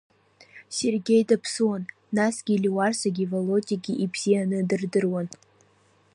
[0.77, 1.83] Сергеи даԥсуан,
[2.15, 5.27] насгьы, Леуарсагьы Володиагьы ибзианы дырдыруан.